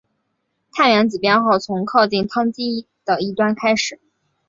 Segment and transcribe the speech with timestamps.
[0.71, 3.99] 碳原子编号从靠近羰基的一端开始。